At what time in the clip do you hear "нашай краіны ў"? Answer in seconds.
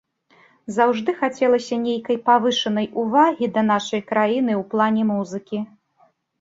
3.71-4.67